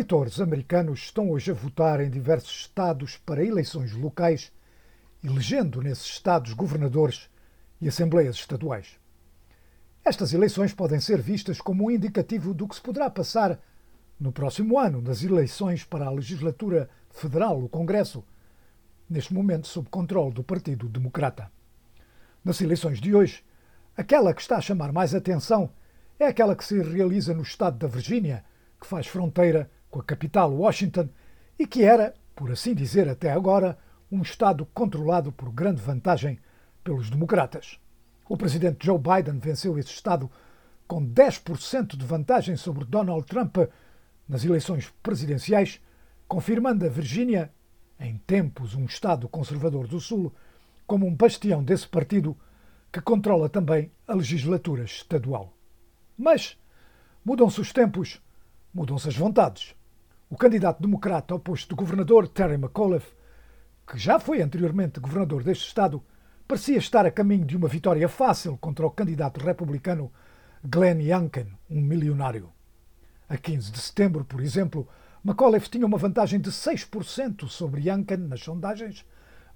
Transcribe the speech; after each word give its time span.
eleitores 0.00 0.40
americanos 0.40 1.00
estão 1.00 1.30
hoje 1.30 1.50
a 1.50 1.54
votar 1.54 2.00
em 2.00 2.08
diversos 2.08 2.62
estados 2.62 3.18
para 3.18 3.44
eleições 3.44 3.92
locais, 3.92 4.50
elegendo 5.22 5.82
nesses 5.82 6.06
estados 6.06 6.54
governadores 6.54 7.28
e 7.78 7.86
assembleias 7.86 8.36
estaduais. 8.36 8.98
Estas 10.02 10.32
eleições 10.32 10.72
podem 10.72 10.98
ser 11.00 11.20
vistas 11.20 11.60
como 11.60 11.84
um 11.84 11.90
indicativo 11.90 12.54
do 12.54 12.66
que 12.66 12.76
se 12.76 12.80
poderá 12.80 13.10
passar 13.10 13.60
no 14.18 14.32
próximo 14.32 14.78
ano 14.78 15.02
nas 15.02 15.22
eleições 15.22 15.84
para 15.84 16.06
a 16.06 16.10
legislatura 16.10 16.88
federal, 17.10 17.62
o 17.62 17.68
Congresso, 17.68 18.24
neste 19.08 19.34
momento 19.34 19.68
sob 19.68 19.90
controle 19.90 20.32
do 20.32 20.42
Partido 20.42 20.88
Democrata. 20.88 21.52
Nas 22.42 22.58
eleições 22.62 23.02
de 23.02 23.14
hoje, 23.14 23.44
aquela 23.94 24.32
que 24.32 24.40
está 24.40 24.56
a 24.56 24.62
chamar 24.62 24.92
mais 24.92 25.14
atenção 25.14 25.70
é 26.18 26.24
aquela 26.24 26.56
que 26.56 26.64
se 26.64 26.80
realiza 26.80 27.34
no 27.34 27.42
estado 27.42 27.76
da 27.76 27.86
Virgínia, 27.86 28.42
que 28.80 28.86
faz 28.86 29.06
fronteira 29.06 29.70
com 29.90 30.00
a 30.00 30.04
capital 30.04 30.52
Washington 30.52 31.08
e 31.58 31.66
que 31.66 31.82
era, 31.82 32.14
por 32.34 32.50
assim 32.50 32.74
dizer 32.74 33.08
até 33.08 33.30
agora, 33.30 33.76
um 34.10 34.22
estado 34.22 34.66
controlado 34.72 35.30
por 35.32 35.52
grande 35.52 35.82
vantagem 35.82 36.38
pelos 36.82 37.10
democratas. 37.10 37.78
O 38.28 38.36
presidente 38.36 38.86
Joe 38.86 38.98
Biden 38.98 39.38
venceu 39.38 39.78
esse 39.78 39.90
estado 39.90 40.30
com 40.86 41.04
10% 41.04 41.96
de 41.96 42.04
vantagem 42.04 42.56
sobre 42.56 42.84
Donald 42.84 43.26
Trump 43.26 43.56
nas 44.28 44.44
eleições 44.44 44.92
presidenciais, 45.02 45.80
confirmando 46.26 46.86
a 46.86 46.88
Virgínia, 46.88 47.52
em 47.98 48.16
tempos 48.18 48.74
um 48.74 48.84
estado 48.84 49.28
conservador 49.28 49.86
do 49.86 50.00
Sul, 50.00 50.32
como 50.86 51.06
um 51.06 51.14
bastião 51.14 51.62
desse 51.62 51.86
partido 51.86 52.36
que 52.92 53.00
controla 53.00 53.48
também 53.48 53.92
a 54.06 54.14
legislatura 54.14 54.84
estadual. 54.84 55.52
Mas 56.16 56.56
mudam-se 57.24 57.60
os 57.60 57.72
tempos, 57.72 58.20
mudam-se 58.72 59.08
as 59.08 59.16
vontades. 59.16 59.74
O 60.32 60.36
candidato 60.36 60.80
democrata 60.80 61.34
ao 61.34 61.40
posto 61.40 61.70
de 61.70 61.74
governador, 61.74 62.28
Terry 62.28 62.54
McAuliffe, 62.54 63.12
que 63.84 63.98
já 63.98 64.20
foi 64.20 64.40
anteriormente 64.40 65.00
governador 65.00 65.42
deste 65.42 65.66
estado, 65.66 66.00
parecia 66.46 66.78
estar 66.78 67.04
a 67.04 67.10
caminho 67.10 67.44
de 67.44 67.56
uma 67.56 67.66
vitória 67.66 68.08
fácil 68.08 68.56
contra 68.56 68.86
o 68.86 68.92
candidato 68.92 69.40
republicano 69.40 70.12
Glenn 70.62 71.00
Youngkin, 71.02 71.48
um 71.68 71.80
milionário. 71.80 72.48
A 73.28 73.36
15 73.36 73.72
de 73.72 73.80
setembro, 73.80 74.24
por 74.24 74.40
exemplo, 74.40 74.86
McAuliffe 75.24 75.68
tinha 75.68 75.84
uma 75.84 75.98
vantagem 75.98 76.38
de 76.38 76.52
6% 76.52 77.48
sobre 77.48 77.90
Youngkin 77.90 78.28
nas 78.28 78.40
sondagens, 78.40 79.04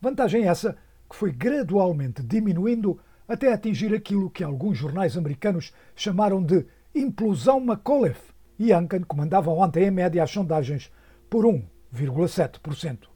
vantagem 0.00 0.48
essa 0.48 0.76
que 1.08 1.14
foi 1.14 1.30
gradualmente 1.30 2.20
diminuindo 2.20 2.98
até 3.28 3.52
atingir 3.52 3.94
aquilo 3.94 4.28
que 4.28 4.42
alguns 4.42 4.76
jornais 4.76 5.16
americanos 5.16 5.72
chamaram 5.94 6.42
de 6.42 6.66
implosão 6.92 7.60
McAuliffe, 7.60 8.33
e 8.58 8.70
Youngkin 8.70 9.02
comandava 9.02 9.50
ontem 9.50 9.84
em 9.84 9.90
média 9.90 10.22
as 10.22 10.30
sondagens 10.30 10.90
por 11.28 11.44
1,7%. 11.44 13.08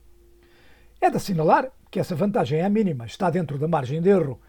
É 1.00 1.10
de 1.10 1.16
assinalar 1.16 1.70
que 1.90 2.00
essa 2.00 2.14
vantagem 2.14 2.60
é 2.60 2.68
mínima, 2.68 3.06
está 3.06 3.30
dentro 3.30 3.58
da 3.58 3.68
margem 3.68 4.02
de 4.02 4.08
erro, 4.08 4.40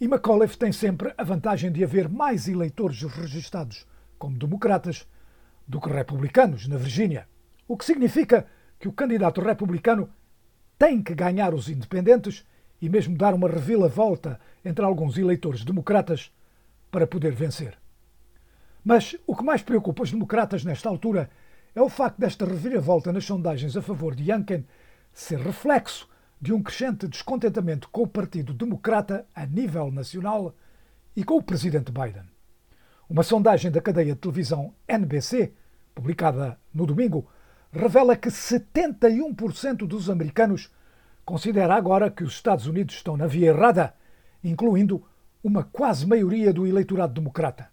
e 0.00 0.06
McAuliffe 0.06 0.56
tem 0.56 0.70
sempre 0.70 1.12
a 1.18 1.24
vantagem 1.24 1.72
de 1.72 1.82
haver 1.82 2.08
mais 2.08 2.46
eleitores 2.46 3.02
registados 3.02 3.86
como 4.16 4.38
democratas 4.38 5.06
do 5.66 5.80
que 5.80 5.90
republicanos 5.90 6.68
na 6.68 6.76
Virgínia, 6.76 7.28
o 7.66 7.76
que 7.76 7.84
significa 7.84 8.46
que 8.78 8.88
o 8.88 8.92
candidato 8.92 9.40
republicano 9.40 10.08
tem 10.78 11.02
que 11.02 11.14
ganhar 11.14 11.52
os 11.52 11.68
independentes 11.68 12.46
e 12.80 12.88
mesmo 12.88 13.16
dar 13.16 13.34
uma 13.34 13.48
reviravolta 13.48 14.40
entre 14.64 14.84
alguns 14.84 15.18
eleitores 15.18 15.64
democratas 15.64 16.32
para 16.90 17.06
poder 17.06 17.32
vencer. 17.34 17.76
Mas 18.88 19.14
o 19.26 19.36
que 19.36 19.44
mais 19.44 19.60
preocupa 19.60 20.02
os 20.02 20.10
democratas 20.10 20.64
nesta 20.64 20.88
altura 20.88 21.28
é 21.74 21.82
o 21.82 21.90
facto 21.90 22.18
desta 22.18 22.46
reviravolta 22.46 23.12
nas 23.12 23.26
sondagens 23.26 23.76
a 23.76 23.82
favor 23.82 24.14
de 24.14 24.32
Youngkin 24.32 24.64
ser 25.12 25.38
reflexo 25.40 26.08
de 26.40 26.54
um 26.54 26.62
crescente 26.62 27.06
descontentamento 27.06 27.90
com 27.90 28.04
o 28.04 28.06
Partido 28.06 28.54
Democrata 28.54 29.26
a 29.34 29.44
nível 29.44 29.90
nacional 29.90 30.54
e 31.14 31.22
com 31.22 31.34
o 31.34 31.42
presidente 31.42 31.92
Biden. 31.92 32.22
Uma 33.10 33.22
sondagem 33.22 33.70
da 33.70 33.82
cadeia 33.82 34.14
de 34.14 34.20
televisão 34.20 34.72
NBC, 34.88 35.52
publicada 35.94 36.58
no 36.72 36.86
domingo, 36.86 37.30
revela 37.70 38.16
que 38.16 38.30
71% 38.30 39.86
dos 39.86 40.08
americanos 40.08 40.72
considera 41.26 41.74
agora 41.74 42.10
que 42.10 42.24
os 42.24 42.32
Estados 42.32 42.66
Unidos 42.66 42.94
estão 42.94 43.18
na 43.18 43.26
via 43.26 43.48
errada, 43.48 43.92
incluindo 44.42 45.04
uma 45.44 45.62
quase 45.62 46.06
maioria 46.06 46.54
do 46.54 46.66
eleitorado 46.66 47.12
democrata. 47.12 47.68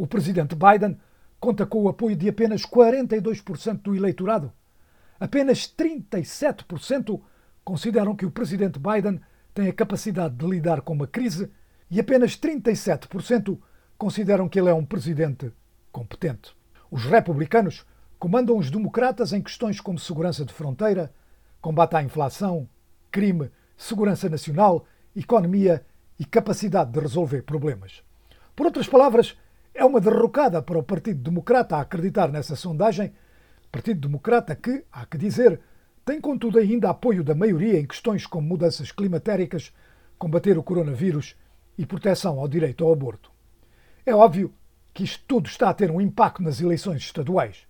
O 0.00 0.06
presidente 0.06 0.56
Biden 0.56 0.98
conta 1.38 1.66
com 1.66 1.82
o 1.82 1.88
apoio 1.90 2.16
de 2.16 2.26
apenas 2.26 2.62
42% 2.62 3.82
do 3.82 3.94
eleitorado. 3.94 4.50
Apenas 5.20 5.66
37% 5.68 7.20
consideram 7.62 8.16
que 8.16 8.24
o 8.24 8.30
presidente 8.30 8.78
Biden 8.78 9.20
tem 9.52 9.68
a 9.68 9.72
capacidade 9.74 10.34
de 10.36 10.46
lidar 10.46 10.80
com 10.80 10.94
uma 10.94 11.06
crise 11.06 11.50
e 11.90 12.00
apenas 12.00 12.34
37% 12.34 13.58
consideram 13.98 14.48
que 14.48 14.58
ele 14.58 14.70
é 14.70 14.72
um 14.72 14.86
presidente 14.86 15.52
competente. 15.92 16.56
Os 16.90 17.04
republicanos 17.04 17.84
comandam 18.18 18.56
os 18.56 18.70
democratas 18.70 19.34
em 19.34 19.42
questões 19.42 19.82
como 19.82 19.98
segurança 19.98 20.46
de 20.46 20.54
fronteira, 20.54 21.12
combate 21.60 21.96
à 21.96 22.02
inflação, 22.02 22.66
crime, 23.10 23.50
segurança 23.76 24.30
nacional, 24.30 24.86
economia 25.14 25.84
e 26.18 26.24
capacidade 26.24 26.90
de 26.90 27.00
resolver 27.00 27.42
problemas. 27.42 28.02
Por 28.56 28.64
outras 28.64 28.88
palavras, 28.88 29.36
é 29.74 29.84
uma 29.84 30.00
derrocada 30.00 30.60
para 30.62 30.78
o 30.78 30.82
Partido 30.82 31.22
Democrata 31.22 31.76
a 31.76 31.80
acreditar 31.80 32.28
nessa 32.28 32.56
sondagem. 32.56 33.12
Partido 33.70 34.00
Democrata 34.00 34.54
que, 34.54 34.84
há 34.90 35.06
que 35.06 35.16
dizer, 35.16 35.60
tem 36.04 36.20
contudo 36.20 36.58
ainda 36.58 36.90
apoio 36.90 37.22
da 37.22 37.34
maioria 37.34 37.78
em 37.78 37.86
questões 37.86 38.26
como 38.26 38.48
mudanças 38.48 38.90
climatéricas, 38.90 39.72
combater 40.18 40.58
o 40.58 40.62
coronavírus 40.62 41.36
e 41.78 41.86
proteção 41.86 42.38
ao 42.40 42.48
direito 42.48 42.84
ao 42.84 42.92
aborto. 42.92 43.30
É 44.04 44.14
óbvio 44.14 44.52
que 44.92 45.04
isto 45.04 45.22
tudo 45.26 45.46
está 45.46 45.70
a 45.70 45.74
ter 45.74 45.90
um 45.90 46.00
impacto 46.00 46.42
nas 46.42 46.60
eleições 46.60 47.02
estaduais. 47.02 47.66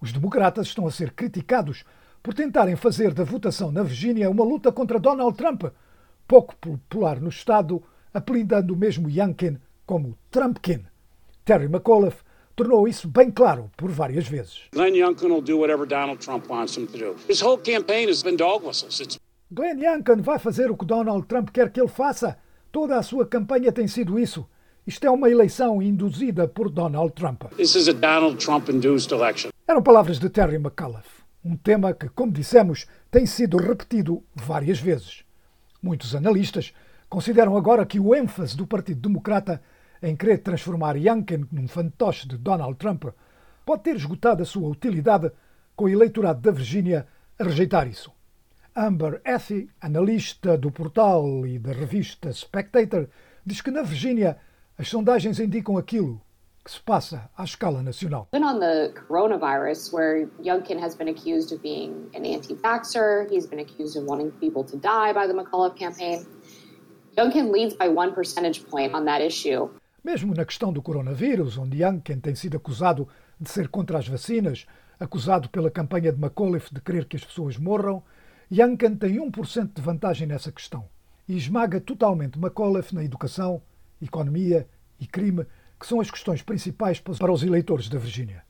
Os 0.00 0.12
democratas 0.12 0.66
estão 0.66 0.86
a 0.86 0.90
ser 0.90 1.12
criticados 1.12 1.84
por 2.22 2.34
tentarem 2.34 2.74
fazer 2.74 3.14
da 3.14 3.24
votação 3.24 3.70
na 3.70 3.82
Virgínia 3.82 4.28
uma 4.28 4.44
luta 4.44 4.72
contra 4.72 4.98
Donald 4.98 5.36
Trump, 5.36 5.64
pouco 6.26 6.56
popular 6.56 7.20
no 7.20 7.28
Estado, 7.28 7.82
apelidando 8.12 8.74
o 8.74 8.76
mesmo 8.76 9.08
Youngkin 9.08 9.58
como 9.86 10.18
Trumpkin. 10.30 10.84
Terry 11.46 11.68
McAuliffe 11.68 12.24
tornou 12.56 12.88
isso 12.88 13.06
bem 13.06 13.30
claro 13.30 13.70
por 13.76 13.88
várias 13.88 14.26
vezes. 14.26 14.62
Glenn 14.72 14.96
Youngkin 14.96 15.28
will 15.28 15.40
do 15.40 15.56
whatever 15.56 15.86
Donald 15.86 16.18
Trump 16.18 16.50
wants 16.50 16.76
him 16.76 16.88
to 16.88 16.98
do. 16.98 17.14
His 17.28 17.40
whole 17.40 17.56
campaign 17.56 18.08
has 18.08 18.20
been 18.20 18.36
dog 18.36 18.66
whistles. 18.66 18.98
It's... 18.98 19.16
Glenn 19.52 19.78
Youngkin 19.78 20.22
vai 20.22 20.40
fazer 20.40 20.72
o 20.72 20.76
que 20.76 20.84
Donald 20.84 21.28
Trump 21.28 21.50
quer 21.50 21.70
que 21.70 21.80
ele 21.80 21.88
faça. 21.88 22.36
Toda 22.72 22.98
a 22.98 23.02
sua 23.02 23.24
campanha 23.26 23.70
tem 23.70 23.86
sido 23.86 24.18
isso. 24.18 24.44
Isto 24.84 25.06
é 25.06 25.10
uma 25.10 25.30
eleição 25.30 25.80
induzida 25.80 26.48
por 26.48 26.68
Donald 26.68 27.12
Trump. 27.12 27.44
This 27.56 27.76
is 27.76 27.88
a 27.88 27.92
Donald 27.92 28.44
Trump-induced 28.44 29.12
election. 29.12 29.50
Eram 29.68 29.84
palavras 29.84 30.18
de 30.18 30.28
Terry 30.28 30.58
McAuliffe. 30.58 31.22
Um 31.44 31.56
tema 31.56 31.94
que, 31.94 32.08
como 32.08 32.32
dissemos, 32.32 32.86
tem 33.08 33.24
sido 33.24 33.56
repetido 33.56 34.20
várias 34.34 34.80
vezes. 34.80 35.22
Muitos 35.80 36.12
analistas 36.12 36.72
consideram 37.08 37.56
agora 37.56 37.86
que 37.86 38.00
o 38.00 38.16
ênfase 38.16 38.56
do 38.56 38.66
Partido 38.66 39.00
Democrata 39.00 39.62
em 40.02 40.16
querer 40.16 40.38
transformar 40.38 40.96
Youngkin 40.96 41.46
num 41.52 41.68
fantoche 41.68 42.28
de 42.28 42.36
Donald 42.36 42.76
Trump 42.76 43.04
pode 43.64 43.82
ter 43.82 43.96
esgotado 43.96 44.42
a 44.42 44.46
sua 44.46 44.68
utilidade 44.68 45.30
com 45.74 45.84
o 45.84 45.88
eleitorado 45.88 46.40
da 46.40 46.50
Virgínia 46.50 47.06
a 47.38 47.44
rejeitar 47.44 47.88
isso. 47.88 48.12
Amber 48.74 49.20
Ethy, 49.24 49.70
analista 49.80 50.56
do 50.56 50.70
portal 50.70 51.46
e 51.46 51.58
da 51.58 51.72
revista 51.72 52.30
Spectator, 52.32 53.08
diz 53.44 53.60
que 53.60 53.70
na 53.70 53.82
Virgínia 53.82 54.38
as 54.78 54.88
sondagens 54.88 55.40
indicam 55.40 55.78
aquilo 55.78 56.20
que 56.62 56.70
se 56.70 56.80
passa 56.80 57.30
à 57.38 57.44
escala 57.44 57.82
nacional. 57.82 58.28
Even 58.34 58.44
on 58.44 58.58
the 58.58 58.92
coronavirus, 59.08 59.92
where 59.92 60.28
Youngkin 60.42 60.78
has 60.78 60.96
been 60.96 61.08
accused 61.08 61.52
of 61.52 61.62
being 61.62 62.10
an 62.12 62.26
anti-vaxxer, 62.26 63.30
he's 63.30 63.46
been 63.46 63.60
accused 63.60 63.96
of 63.96 64.04
wanting 64.04 64.32
people 64.32 64.64
to 64.64 64.76
die 64.76 65.12
by 65.12 65.26
the 65.26 65.32
McAuliffe 65.32 65.76
campaign. 65.76 66.26
Youngkin 67.16 67.50
leads 67.50 67.74
by 67.74 67.88
one 67.88 68.12
percentage 68.12 68.66
point 68.66 68.94
on 68.94 69.04
that 69.06 69.22
issue. 69.22 69.70
Mesmo 70.06 70.36
na 70.36 70.44
questão 70.44 70.72
do 70.72 70.80
coronavírus, 70.80 71.58
onde 71.58 71.82
Youngkin 71.82 72.20
tem 72.20 72.32
sido 72.32 72.56
acusado 72.56 73.08
de 73.40 73.50
ser 73.50 73.66
contra 73.66 73.98
as 73.98 74.06
vacinas, 74.06 74.64
acusado 75.00 75.48
pela 75.48 75.68
campanha 75.68 76.12
de 76.12 76.20
McAuliffe 76.24 76.72
de 76.72 76.80
querer 76.80 77.06
que 77.06 77.16
as 77.16 77.24
pessoas 77.24 77.58
morram, 77.58 78.04
Youngkin 78.48 78.94
tem 78.94 79.16
1% 79.16 79.72
de 79.74 79.82
vantagem 79.82 80.28
nessa 80.28 80.52
questão 80.52 80.88
e 81.26 81.36
esmaga 81.36 81.80
totalmente 81.80 82.38
McAuliffe 82.38 82.94
na 82.94 83.02
educação, 83.02 83.60
economia 84.00 84.68
e 85.00 85.08
crime, 85.08 85.44
que 85.76 85.88
são 85.88 86.00
as 86.00 86.08
questões 86.08 86.40
principais 86.40 87.00
para 87.00 87.32
os 87.32 87.42
eleitores 87.42 87.88
da 87.88 87.98
Virgínia. 87.98 88.44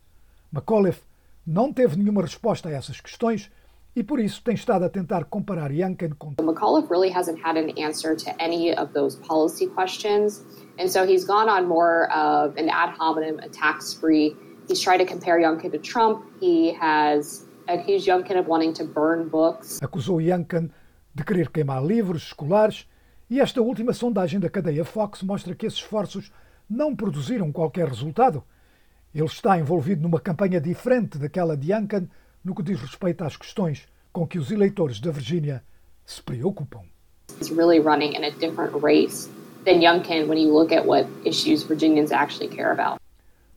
McAuliffe 0.53 1.05
não 1.47 1.73
teve 1.73 1.97
nenhuma 1.97 2.21
resposta 2.21 2.69
a 2.69 2.73
essas 2.73 3.01
questões 3.01 3.51
e 3.97 4.05
por 4.05 4.21
isso 4.21 4.43
tem 4.45 4.55
estado 4.55 4.85
a 4.85 4.89
tentar 4.91 5.25
comparar 5.25 5.73
Youngkin 5.73 6.11
com. 6.19 6.35
McAuliffe 6.41 6.91
really 6.91 7.11
hasn't 7.11 7.41
had 7.43 7.57
an 7.57 7.71
answer 7.83 8.15
to 8.15 8.31
any 8.39 8.77
of 8.77 8.93
those 8.93 9.17
policy 9.27 9.67
questions, 9.67 10.45
and 10.79 10.89
so 10.89 11.05
he's 11.05 11.25
gone 11.25 11.49
on 11.49 11.67
more 11.67 12.07
of 12.13 12.55
an 12.59 12.69
ad 12.69 12.95
hominem 12.99 13.39
attack 13.41 13.81
spree 13.81 14.37
He's 14.69 14.81
tried 14.81 14.99
to 14.99 15.07
compare 15.07 15.39
Youngkin 15.39 15.71
to 15.73 15.79
Trump. 15.79 16.25
He 16.41 16.73
has 16.73 17.47
accused 17.69 18.07
Youngkin 18.07 18.37
of 18.37 18.49
wanting 18.49 18.75
to 18.75 18.85
burn 18.85 19.29
books. 19.29 19.79
Acusou 19.81 20.21
Youngkin 20.21 20.71
de 21.15 21.25
querer 21.25 21.51
queimar 21.51 21.85
livros 21.85 22.25
escolares 22.25 22.87
e 23.31 23.41
esta 23.41 23.63
última 23.63 23.93
sondagem 23.93 24.41
da 24.41 24.51
cadeia 24.51 24.85
Fox 24.85 25.23
mostra 25.23 25.55
que 25.55 25.67
esses 25.67 25.79
esforços 25.79 26.33
não 26.69 26.97
produziram 26.97 27.53
qualquer 27.53 27.89
resultado. 27.89 28.43
Ele 29.15 29.25
está 29.25 29.59
envolvido 29.59 30.03
numa 30.03 30.21
campanha 30.21 30.61
diferente 30.61 31.17
daquela 31.17 31.57
de 31.57 31.73
Youngkin 31.73 32.09
no 32.47 32.55
que 32.55 32.63
diz 32.63 32.81
respeito 32.81 33.25
às 33.25 33.37
questões 33.37 33.89
com 34.13 34.25
que 34.25 34.39
os 34.39 34.53
eleitores 34.53 35.01
da 35.01 35.11
Virgínia 35.11 35.65
se 36.05 36.23
preocupam. 36.23 36.83
He's 37.41 37.51
really 37.51 37.81
running 37.81 38.15
in 38.15 38.25
a 38.25 38.31
different 38.31 38.73
race 38.81 39.29
than 39.65 39.83
Youngkin 39.83 40.29
when 40.29 40.39
you 40.39 40.53
look 40.53 40.73
at 40.73 40.87
what 40.87 41.09
issues 41.25 41.65
Virginians 41.65 42.13
actually 42.13 42.49
care 42.49 42.71
about. 42.71 43.01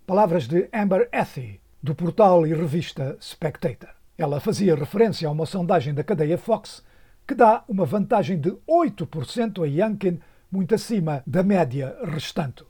Palavras 0.07 0.47
de 0.47 0.67
Amber 0.73 1.07
Ethy, 1.13 1.61
do 1.83 1.93
portal 1.93 2.47
e 2.47 2.53
revista 2.55 3.15
Spectator. 3.21 3.91
Ela 4.17 4.39
fazia 4.39 4.75
referência 4.75 5.27
a 5.27 5.31
uma 5.31 5.45
sondagem 5.45 5.93
da 5.93 6.03
cadeia 6.03 6.37
Fox 6.37 6.83
que 7.27 7.35
dá 7.35 7.63
uma 7.67 7.85
vantagem 7.85 8.39
de 8.39 8.51
8% 8.67 9.63
a 9.63 9.67
Youngkin, 9.67 10.19
muito 10.51 10.73
acima 10.73 11.21
da 11.27 11.43
média 11.43 11.95
restante. 12.05 12.63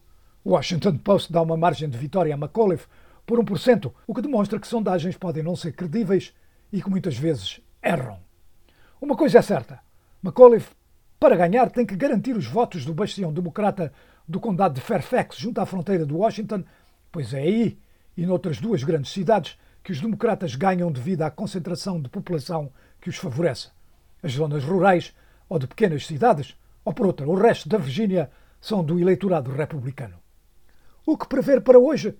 O 0.44 0.52
Washington 0.52 0.98
Post 0.98 1.32
dá 1.32 1.42
uma 1.42 1.56
margem 1.56 1.90
de 1.90 1.98
vitória 1.98 2.34
a 2.34 2.38
McAuliffe 2.38 2.88
por 3.30 3.40
1%, 3.40 3.94
o 4.08 4.16
que 4.16 4.24
demonstra 4.24 4.60
que 4.60 4.68
sondagens 4.68 5.16
podem 5.16 5.44
não 5.44 5.56
ser 5.56 5.74
credíveis 5.74 6.34
e 6.74 6.82
que 6.82 6.90
muitas 6.90 7.16
vezes 7.16 7.62
erram. 7.80 8.20
Uma 9.00 9.16
coisa 9.16 9.38
é 9.38 9.42
certa: 9.44 9.80
McAuliffe, 10.24 10.72
para 11.20 11.36
ganhar, 11.36 11.70
tem 11.70 11.86
que 11.86 11.96
garantir 11.96 12.36
os 12.36 12.48
votos 12.48 12.84
do 12.84 12.92
bastião 12.92 13.32
democrata 13.32 13.94
do 14.28 14.40
condado 14.40 14.74
de 14.74 14.82
Fairfax, 14.82 15.38
junto 15.38 15.62
à 15.62 15.66
fronteira 15.68 16.08
de 16.08 16.12
Washington, 16.12 16.64
pois 17.12 17.32
é 17.32 17.42
aí 17.42 17.78
e 18.18 18.26
noutras 18.26 18.60
duas 18.60 18.82
grandes 18.84 19.12
cidades 19.12 19.60
que 19.84 19.92
os 19.92 20.02
democratas 20.02 20.56
ganham 20.56 20.92
devido 20.92 21.22
à 21.22 21.30
concentração 21.30 22.02
de 22.02 22.10
população 22.10 22.72
que 23.00 23.12
os 23.12 23.16
favorece. 23.16 23.70
As 24.24 24.32
zonas 24.32 24.64
rurais 24.64 25.14
ou 25.48 25.60
de 25.60 25.68
pequenas 25.68 26.08
cidades, 26.08 26.56
ou 26.84 26.92
por 26.92 27.06
outra, 27.06 27.30
o 27.30 27.36
resto 27.36 27.70
da 27.70 27.78
Virgínia, 27.78 28.32
são 28.60 28.84
do 28.84 29.00
eleitorado 29.00 29.52
republicano. 29.52 30.16
O 31.06 31.16
que 31.16 31.28
prever 31.28 31.62
para 31.62 31.78
hoje? 31.78 32.18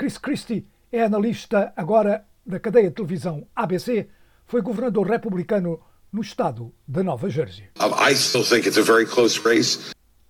Chris 0.00 0.16
Christie 0.16 0.66
é 0.90 1.02
analista 1.02 1.74
agora 1.76 2.24
da 2.46 2.58
cadeia 2.58 2.88
de 2.88 2.94
televisão 2.94 3.46
ABC, 3.54 4.08
foi 4.46 4.62
governador 4.62 5.06
republicano 5.06 5.78
no 6.10 6.22
estado 6.22 6.72
da 6.88 7.02
Nova 7.02 7.28
Jersey. 7.28 7.68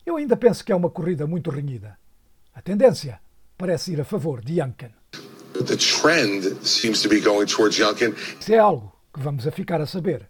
Eu 0.05 0.17
ainda 0.17 0.37
penso 0.37 0.65
que 0.65 0.73
é 0.73 0.75
uma 0.75 0.91
corrida 0.91 1.25
muito 1.25 1.51
renhida. 1.51 1.97
A 2.53 2.61
tendência 2.61 3.21
parece 3.57 3.93
ir 3.93 4.01
a 4.01 4.05
favor 4.05 4.45
de 4.45 4.61
Youngkin. 4.61 4.91
The 5.53 5.77
trend 5.77 6.67
seems 6.67 7.01
to 7.03 7.09
be 7.09 7.21
going 7.21 7.47
towards 7.47 7.79
Youngkin. 7.79 8.13
Isso 8.41 8.53
é 8.53 8.59
algo 8.59 8.93
que 9.15 9.21
vamos 9.21 9.47
a 9.47 9.53
ficar 9.53 9.81
a 9.81 9.87
saber 9.87 10.29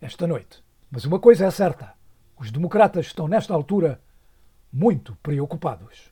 esta 0.00 0.28
noite. 0.28 0.62
Mas 0.92 1.04
uma 1.04 1.18
coisa 1.18 1.46
é 1.46 1.50
certa: 1.50 1.92
os 2.38 2.52
democratas 2.52 3.06
estão, 3.06 3.26
nesta 3.26 3.52
altura, 3.52 4.00
muito 4.72 5.16
preocupados. 5.24 6.04